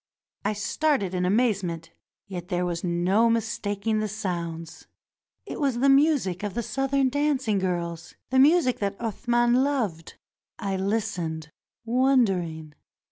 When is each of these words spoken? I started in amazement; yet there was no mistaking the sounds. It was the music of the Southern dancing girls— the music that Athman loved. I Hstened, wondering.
I 0.43 0.53
started 0.53 1.13
in 1.13 1.25
amazement; 1.25 1.91
yet 2.25 2.47
there 2.47 2.65
was 2.65 2.83
no 2.83 3.29
mistaking 3.29 3.99
the 3.99 4.07
sounds. 4.07 4.87
It 5.45 5.59
was 5.59 5.77
the 5.77 5.89
music 5.89 6.41
of 6.41 6.55
the 6.55 6.63
Southern 6.63 7.09
dancing 7.09 7.59
girls— 7.59 8.15
the 8.31 8.39
music 8.39 8.79
that 8.79 8.97
Athman 8.97 9.63
loved. 9.63 10.15
I 10.57 10.75
Hstened, 10.75 11.49
wondering. 11.85 12.73